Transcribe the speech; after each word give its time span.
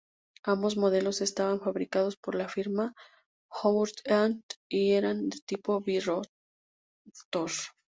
Ambos 0.41 0.77
modelos 0.77 1.21
estaban 1.21 1.61
fabricados 1.61 2.15
por 2.17 2.33
la 2.33 2.49
firma 2.49 2.95
Hobourn-Eaton 3.51 4.41
y 4.67 4.93
eran 4.93 5.29
del 5.29 5.43
tipo 5.43 5.79
bi-rotor. 5.79 6.25